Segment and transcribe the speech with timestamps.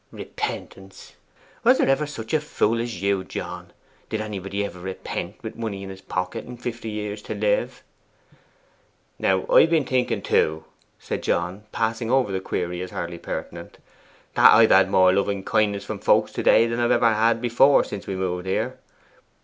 [0.11, 1.13] 'Repentance!
[1.63, 3.23] was there ever such a fool as you.
[3.23, 3.71] John?
[4.09, 7.83] Did anybody ever repent with money in's pocket and fifty years to live?'
[9.19, 10.65] 'Now, I've been thinking too,'
[10.97, 13.77] said John, passing over the query as hardly pertinent,
[14.33, 17.83] 'that I've had more loving kindness from folks to day than I ever have before
[17.83, 18.79] since we moved here.